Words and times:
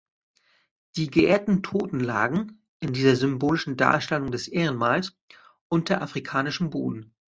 Die 0.95 1.11
geehrten 1.11 1.61
Toten 1.61 1.99
lagen, 1.99 2.63
in 2.79 2.91
dieser 2.91 3.15
symbolischen 3.15 3.77
Darstellung 3.77 4.31
des 4.31 4.47
Ehrenmals, 4.47 5.15
unter 5.69 6.01
afrikanischem 6.01 6.71
Boden. 6.71 7.13